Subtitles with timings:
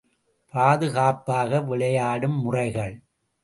[0.53, 2.95] பாதுகாப்பாக விளையாடும் முறைகள்….